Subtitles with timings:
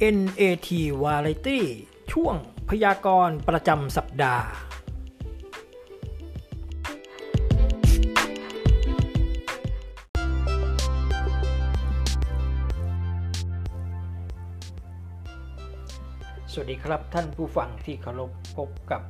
[0.00, 0.68] NAT
[1.02, 1.60] Variety
[2.12, 2.34] ช่วง
[2.68, 4.44] พยากรณ์ประจำสัปดาห์
[16.52, 19.02] สวัสดีครับท่านผู้ฟังที่เคารพพบกับ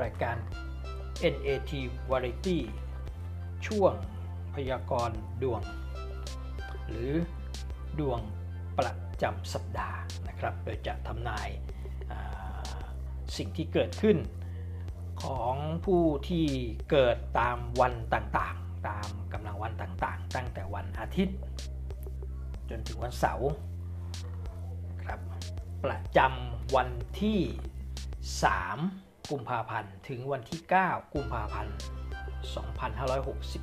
[0.00, 0.36] รายการ
[1.32, 1.72] NAT
[2.10, 2.58] Variety
[3.66, 3.92] ช่วง
[4.54, 5.62] พยากรณ์ดวง
[6.88, 7.12] หรือ
[8.00, 8.20] ดวง
[8.78, 9.98] ประ จำสัปดาห์
[10.28, 11.48] นะครับ โดยจะทำนาย
[13.36, 14.16] สิ่งที่เกิดขึ้น
[15.22, 16.46] ของผู้ที่
[16.90, 21.36] เกิดตามวันต่างๆ ตามกำลังวันต่างๆ ตั้งแต่วันอาทิตย์
[22.70, 23.50] จนถึงวันเสาร์
[25.02, 25.20] ครับ
[25.84, 27.40] ประจำวันที่
[28.34, 31.76] 3 กุมภาพันธ์ ถึงวันที่ 9 กุมภาพันธ์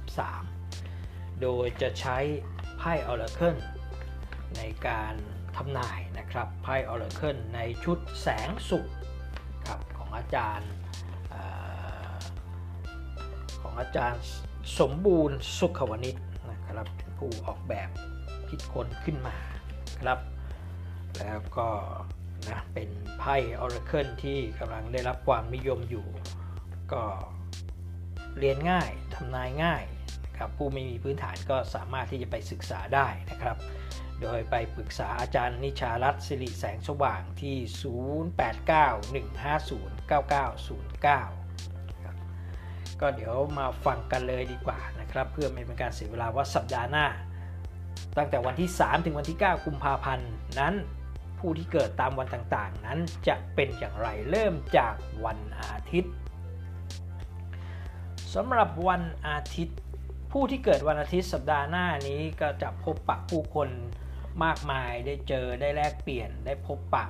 [0.02, 2.18] 2563 โดยจะใช้
[2.78, 3.58] ไพ่ oracle
[4.58, 5.14] ในการ
[5.58, 8.86] ทำนายนะครับไพ่ oracle ในชุดแสงสุข
[9.66, 10.72] ครับของอาจารย์
[13.62, 14.22] ของอาจารย์
[14.80, 16.16] สมบูรณ์สุขวณิช
[16.52, 16.88] นะครับ
[17.18, 17.90] ผู้ออกแบบ
[18.50, 19.38] คิดค้นขึ้นมา
[20.02, 20.20] ครับ
[21.20, 21.70] แล้วก็
[22.48, 26.08] นะเป็นไพ่ oracle ที่กำลังได้รับความนิยมอยู่
[26.94, 27.04] ก็
[28.40, 29.84] เรียนง่ายทำนายง่าย
[30.38, 33.56] ครับผู้ไม่มีพื้นฐานก็สามารถที่จะไปศึกษาได้นะครับ
[34.22, 37.58] โดยไปปรึกษาอาจารย์นิชารัตน์สิริแสงสว่างที่
[40.14, 47.08] 0891509909 ก็เดี๋ยวมาฟังกันเลยดีกว่านะครับ เพื่อไม่เป็นการเสียเวลาว่าสัปดาห์หน้า
[48.18, 50.74] ตั้งแต่วันที่ 3 ถึงวันที่ 9 กุมภาพันธ์นั้น
[51.40, 56.14] ผู้ที่เกิดตามวันต่างๆ นั้นจะเป็นอย่างไรเริ่มจากวันอาทิตย์
[58.34, 59.78] สำหรับวันอาทิตย์
[60.32, 63.70] ผู้ที่เกิดวันอาทิตย์สัปดาห์หน้านี้ก็จะพบปะผู้คน
[64.44, 67.06] มากมายได้เจอได้แลกเปลี่ยนได้พบปะ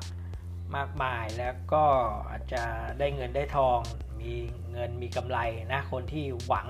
[0.75, 1.83] มากมายแล้วก็
[2.29, 2.63] อาจจะ
[2.99, 3.79] ได้เงินได้ทอง
[4.21, 4.33] มี
[4.71, 5.39] เงินมีกำไร
[5.73, 6.67] นะคนที่หวัง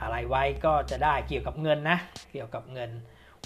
[0.00, 1.98] อะไรไว้ก็จะได้เกี่ยวกับเงินนะ
[2.32, 2.90] เกี่ยวกับเงิน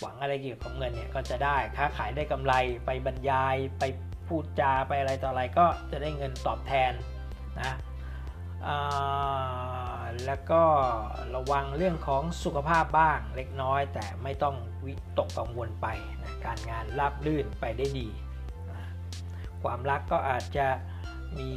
[0.00, 2.54] หวังอะไรเกี่ยวกับเงินเนี่ยก็จะได้ค้าขายได้กำไร
[2.87, 3.84] ไปบรรยายไป
[4.26, 6.92] พูดจาไปอะไรต่ออะไรก็จะได้เงินตอบแทน
[7.60, 7.72] นะ
[10.26, 10.62] แล้วก็
[11.34, 15.87] ระวังเรื่องของสุขภาพบ้างเล็กน้อย แต่ไม่ต้องวิตกกังวลไป
[16.22, 18.09] นะการงานราบรื่นไปได้ดี
[18.70, 18.87] นะ
[19.62, 20.66] ความรักก็อาจจะ
[21.38, 21.50] มี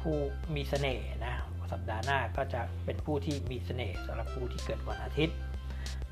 [0.00, 0.16] ผู้
[0.54, 1.34] มีเสน่ห์นะ
[1.72, 5.36] สัปดาห์หน้าก็จะเป็นผู้ที่มีเสน่ห์สำหรับผู้ที่เกิดวันอาทิตย์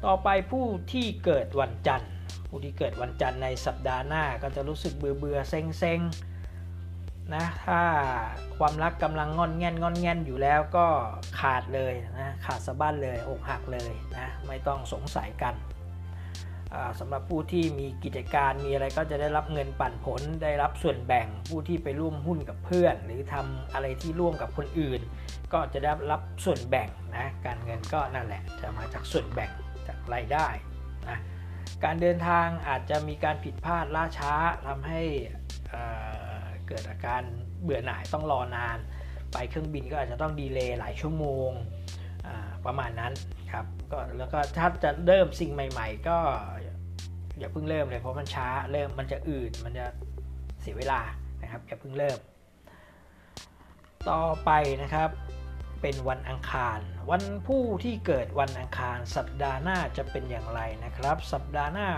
[0.05, 2.13] ต่อไปผู้ที่เกิดวันจันทร์
[2.49, 6.01] ผู้ที่เกิดวันจันทร์ในสัปดาห์หน้าก็จะรู้สึกเบื่อเบื่อเซ็งเซ็ง
[7.35, 7.81] นะถ้า
[8.59, 10.87] ความรักกำลังงอนแงนงอนแงนอยู่แล้วก็
[11.41, 15.55] ขาดเลยนะขาดสะบั้นเลยอกหักเลยนะไม่ต้องสงสัยกัน
[16.99, 25.01] สำหรับผู้ที่มีกิจการมีอะไรก็จะได้รับเงินปันผล ได้รับส่วนแบ่งผู้ที่ไปร่วมหุ้นกับเพื่อน หรือทำอะไรที่ร่วมกับคนอื่น
[25.53, 29.51] ก็จะได้รับส่วนแบ่งนะการเงินก็นั่นแหละจะมาจากส่วนแบ่ง
[29.87, 30.47] จากรายได้
[31.09, 31.19] นะ
[31.85, 34.33] การเดินทางอาจจะมีการผิดพลาดล่าช้า
[34.67, 35.03] ทำให้
[36.69, 37.23] เกิดอาการ
[37.63, 38.79] เบื่อหน่ายต้องรอนาน
[39.33, 41.51] ไปเครื่องบินก็อาจจะต้องดีเลย์หลายชั่วโมง
[42.67, 43.13] ประมาณนั้น
[43.53, 46.19] ครับก็แล้วก็ถ้าจะเริ่มสิ่งใหม่ ๆ ก็
[47.39, 49.87] อย่าเพิ่งเริ่มเลยเพราะมันช้าเริ่มมันจะอืดมันจะ
[50.61, 51.01] เสียเวลา
[51.43, 52.19] นะครับอย่าเพิ่งเริ่ม
[54.11, 54.51] ต่อไป
[54.83, 55.11] นะครับ
[55.83, 56.79] เป็นวันอังคาร
[57.11, 61.89] วันผู้ที่เกิดวันอังคาร สัปดาห์หน้าจะเป็นอย่างไรนะครับ สัปดาห์หน้า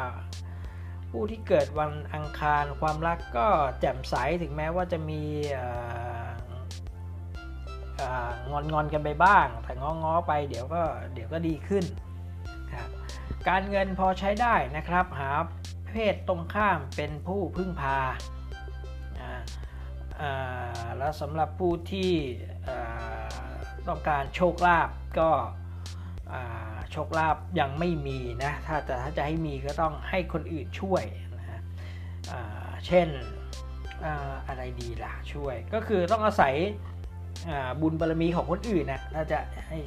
[1.11, 3.47] ผู้ที่เกิดวันอังคารความรักก็
[3.81, 5.23] แจ่มใสถึงแม้ว่าจะมี
[8.51, 10.83] งอนงอนกันไปบ้าง แต่ง้อง้อไปเดี๋ยวก็
[11.15, 11.85] เดี๋ยวก็ดีขึ้น
[13.49, 15.31] การเงินพอใช้ได้นะครับ หา
[15.93, 17.99] เพศตรงข้ามเป็นผู้พึ่งพา
[20.99, 22.13] แล้วสำหรับผู้ที่
[23.89, 24.89] ต้องการโชคลาภ
[25.19, 25.31] ก็
[26.91, 31.05] โชคลาภยังไม่มีนะถ้าจะถ้าจะให้มีก็ต้องให้คนอื่นช่วย
[31.39, 31.61] นะฮะ
[32.87, 33.09] เช่น
[34.49, 36.55] อะไรดีล่ะช่วย ก็คือต้องอาศัย
[37.81, 39.39] บุญบารมีของคนอื่นนะถ้าจะ
[39.69, 39.79] ให้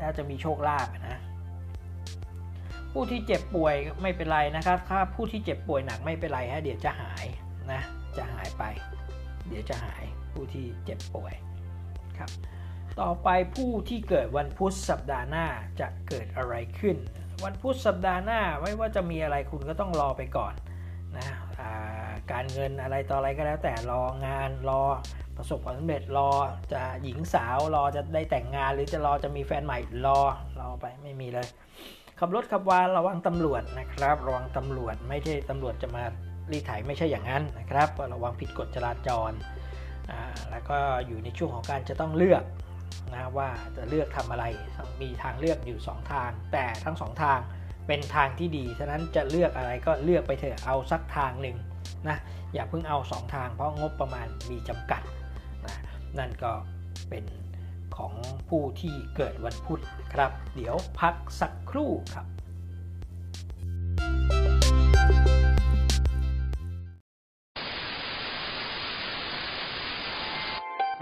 [0.00, 1.20] ถ้าจะมีโชคลาภนะ
[2.92, 7.24] ผู้ที่เจ็บป่วยไม่เป็นไรนะครับ ถ้าผู้ที่เจ็บป่วยหนักไม่เป็นไรฮะเดี๋ยวจะหาย
[7.72, 7.80] นะ
[8.16, 8.64] จะหายไป
[9.48, 11.34] เดี๋ยวจะหายผู้ที่เจ็บป่วย
[12.18, 12.30] ครับ
[13.00, 15.46] ต่อไปผู้ที่เกิดวันพุธสัปดาห์หน้า
[15.80, 16.96] จะเกิดอะไรขึ้น
[17.44, 20.54] วันพุธสัปดาห์หน้าไม่ว่าจะมีอะไรคุณก็ต้องรอไปก่อน
[21.16, 21.26] นะ
[22.32, 24.82] การเงินอะไรต่ออะไรก็แล้วแต่รองานรอ
[25.36, 26.30] ประสบความสำเร็จรอ
[26.72, 30.20] จะหญิงสาวรอจะได้แต่งงานหรือจะรอจะมีแฟนใหม่รอ
[30.60, 31.46] รอไปไม่มีเลย
[32.18, 36.04] ขับรถขับวาระวังตำรวจนะครับ ระวังตำรวจไม่ใช่ตำรวจจะมา
[36.52, 39.32] รีดไถไม่ใช่อย่างนั้นนะครับ ระวังผิดกฎจราจร
[40.50, 42.42] แล้วก็อยู่ในช่วงของการจะต้องเลือก
[43.14, 44.44] นะว่าจะเลือกทำอะไร
[45.02, 47.38] มีทางเลือกอยู่ 2 ทาง แต่ทั้ง 2 ทาง
[47.86, 51.56] เป็นทางที่ดีฉะนั้นจะเลือกอะไรก็เลือกไปเถอะเอาสักทางหนึ่ง
[52.08, 52.16] นะ
[52.54, 55.02] อย่าเพิ่งเอา 2 ทาง เพราะงบประมาณมีจำกัด
[55.66, 55.76] นะ
[56.18, 56.52] นั่นก็
[57.08, 57.24] เป็น
[57.96, 58.12] ของ
[58.48, 59.82] ผู้ที่เกิดวันพุธ
[60.14, 62.26] ครับ เดี๋ยวพักสักครู่ครับ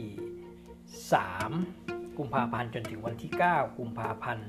[1.21, 4.49] 3 กุมภาพันธ์จนถึงวันที่ 9 กุมภาพันธ์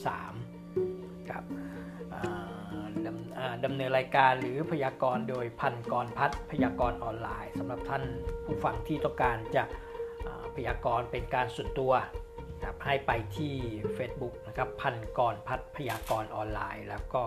[0.00, 1.44] 2563ครับ
[3.64, 8.04] ดำเนินรายการหรือพยากรณ์โดยพันกรพัฒพยากรณ์ออนไลน์สำหรับท่าน
[8.44, 9.64] ผู้ฟังที่ต้องการจะ
[10.54, 11.92] พยากรณ์เป็นการส่วนตัว
[12.62, 13.54] ครับให้ไปที่
[13.96, 17.22] Facebook นะครับพันกรพัฒพยากรออนไลน์ แล้วก็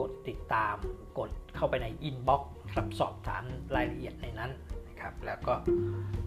[0.00, 0.76] กดติดตาม
[1.18, 3.44] กดเข้าไปในอินบ็อกซ์ครับสอบถาม
[3.76, 4.50] รายละเอียดในนั้น
[4.88, 5.54] นะครับแล้วก็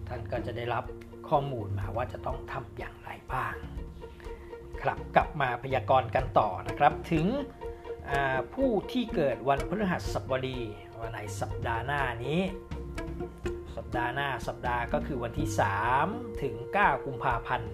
[0.08, 0.84] ท่านก็จะได้รับ
[1.28, 3.54] ข้อมูลมาว่าจะต้องทำอย่างไรบ้าง
[4.82, 7.26] ครับกลับมาพยากรณ์กันต่อนะครับ ถึง
[8.54, 10.60] ผู้ที่เกิดวันพฤหัสบดี
[11.00, 12.40] วันในสัปดาห์หน้านี้
[13.76, 15.48] สัปดาห์หน้าสัปดาห์ก็คือวันที่
[15.94, 17.70] 3 ถึง 9 กุมภาพันธ์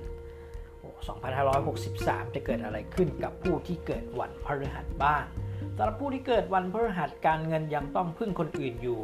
[1.09, 5.25] 2563 จะเกิดอะไรขึ้นกับผู้ที่เกิดวันพฤหัสบ้าง
[5.77, 9.01] สำหรับผู้ที่เกิดวันพฤหัสการเงินยังต้องพึ่งคนอื่นอยู่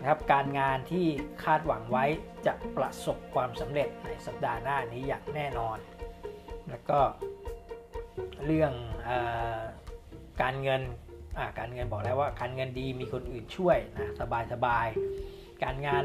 [0.00, 1.06] นะครับการงานที่
[1.44, 2.04] คาดหวังไว้
[2.46, 5.78] จะประสบความสำเร็จในสัปดาห์หน้านี้อย่างแน่นอน
[6.70, 7.00] แล้วก็
[8.44, 8.72] เรื่อง
[9.08, 9.10] อ
[10.42, 10.82] การเงิน
[11.58, 14.86] การเงินบอกแล้วว่าการเงินดีมีคนอื่นช่วยนะสบายสบาย
[15.64, 16.02] การงาน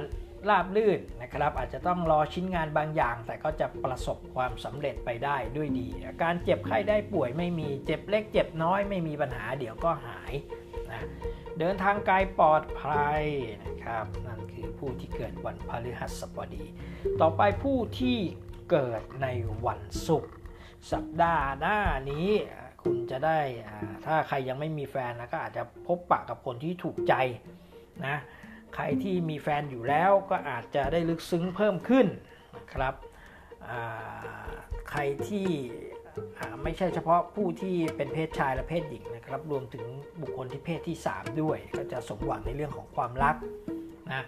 [0.49, 5.87] ราบลื่นนะครับ อาจจะต้องรอชิ้นงานบางอย่าง แต่ก็จะประสบความสำเร็จไปได้ด้วยดี
[6.23, 10.33] การเจ็บไข้ได้ป่วยไม่มีเจ็บเล็กเจ็บน้อยไม่มีปัญหาเดี๋ยวก็หาย
[10.91, 11.01] นะ
[11.59, 13.23] เดินทางไกลปลอดภัย
[13.63, 16.65] นะครับนั่นคือผู้ที่เกิดวันพฤหัสบดี
[17.21, 18.17] ต่อไปผู้ที่
[18.71, 19.27] เกิดใน
[19.65, 20.33] วันศุกร์
[20.91, 21.79] สัปดาห์หน้า
[22.11, 22.29] นี้
[22.83, 23.39] คุณจะได้
[24.05, 27.13] ถ้าใครยังไม่มีแฟนนะก็อาจจะพบปะกับคนที่ถูกใจ
[28.07, 28.17] นะ
[28.75, 32.07] ใครที่มีแฟนอยู่แล้วก็อาจจะได้ลึกซึ้งเพิ่มขึ้น
[32.57, 32.93] นะครับ
[34.89, 35.47] ใครที่
[36.63, 39.85] ไม่ใช่เฉพาะผู้ที่เป็นเพศชายและเพศหญิงนะครับ รวมถึง
[40.21, 43.35] บุคคลที่เพศที่ 3 ด้วย ก็จะสมหวังในเรื่องของความรัก
[44.11, 44.25] นะ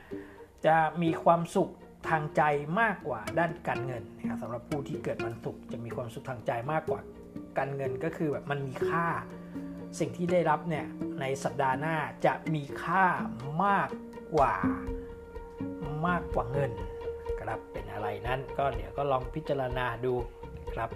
[0.66, 1.72] จะมีความสุข
[2.10, 2.42] ทางใจ
[2.82, 7.02] มากกว่าด้านการเงินนะครับสำหรับผู้ที่เกิดวันศุกร์จะมีความสุขทางใจมากกว่า
[7.58, 9.08] การเงินก็คือแบบมันมีค่า
[10.00, 10.86] สิ่งที่ได้รับเนี่ย
[11.22, 13.06] ในสัปดาห์หน้าจะมีค่า
[13.64, 13.90] มาก
[14.34, 14.54] กว่า
[16.08, 16.72] มากกว่าเงิน
[17.42, 20.14] ครับเป็นอะไรนั้นก็เดี๋ยวก็ลองพิจารณาดู
[20.74, 20.90] ครับ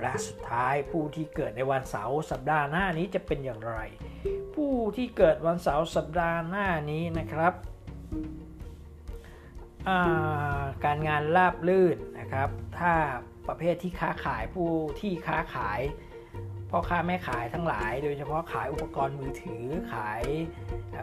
[0.00, 3.76] และสุดท้ายผู้ที่เกิดในวันเสาร์สัปดาห์หน้านี้จะเป็นอย่างไร
[4.54, 7.52] ผู้ที่เกิดวันเสาร์สัปดาห์หน้านี้นะครับ
[10.84, 12.92] การงานราบลื่นนะครับ ถ้า
[13.48, 15.80] ประเภทที่ค้าขายผู้ที่ค้าขาย
[16.70, 20.22] พ่อค้าแม่ขายทั้งหลาย โดยเฉพาะขายอุปกรณ์มือถือขาย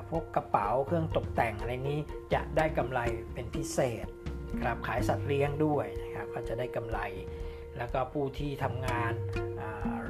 [0.09, 1.99] พวกกระเป๋าเครื่องตกแต่งอะไรนี้
[2.33, 2.99] จะได้กำไร
[3.33, 4.05] เป็นพิเศษ
[4.61, 6.99] ครับขายสัตว์เลี้ยงด้วยนะครับก็จะได้กำไร
[7.77, 9.13] แล้วก็ผู้ที่ทำงาน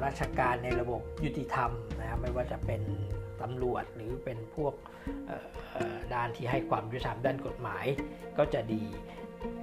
[0.04, 2.82] ราชการในระบบยุติธรรมนะครับไม่ว่าจะเป็น
[3.42, 4.74] ตำรวจหรือเป็นพวก
[6.14, 7.84] ด้านที่ให้ความยุติธรรมด้านกฎหมาย
[8.38, 8.84] ก็จะดี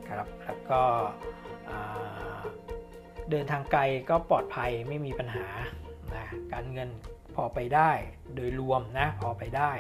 [0.09, 0.81] ครับแล้วก็
[3.29, 5.45] เดินทางไกลก็ปลอดภัยไม่มีปัญหา
[6.13, 6.89] นะการเงิน
[7.35, 7.91] พอไปได้
[8.35, 9.71] โดยรวมนะพอไปได้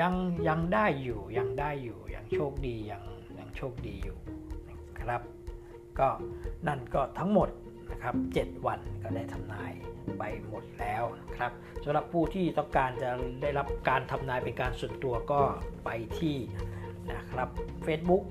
[0.00, 0.14] ยัง
[0.48, 3.02] ยังได้อยู่ยังได้อยู่ยังโชคดียัง
[3.38, 4.18] ยังโชคดีอยู่
[4.68, 5.22] นะครับ
[5.98, 6.08] ก็
[6.68, 7.48] นั่นก็ทั้งหมด
[7.90, 9.72] นะครับ 7 วันก็ได้ทำนาย
[10.18, 11.02] ไปหมดแล้ว
[11.36, 11.52] ครับ
[11.84, 13.10] สำหรับผู้ที่ต้องการจะ
[13.42, 15.40] ได้รับการทำนายเป็นการส่วนตัวก็
[15.84, 16.36] ไปที่
[17.14, 17.48] นะครับ
[17.86, 18.24] Facebook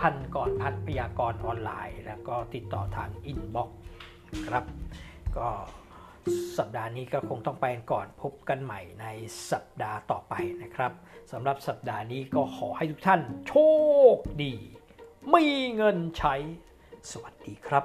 [0.00, 3.78] พันก่อนพันพยากรณ์ออนไลน์ แล้วก็ติดต่อทาง inbox
[4.48, 4.64] ครับ
[5.38, 5.48] ก็
[6.58, 9.06] สัปดาห์นี้ก็คงต้องไปกันก่อนพบกันใหม่ใน
[9.50, 10.92] สัปดาห์ต่อไปนะครับ
[11.32, 13.54] สำหรับสัปดาห์นี้ก็ขอให้ทุกท่านโช
[14.14, 14.54] คดี
[15.32, 16.34] มีเงินใช้
[17.10, 17.84] สวัสดีครับ